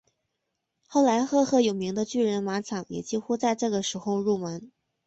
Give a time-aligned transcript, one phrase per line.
[0.87, 4.71] 后来赫赫有名的巨人马场也几乎在这个时候入门。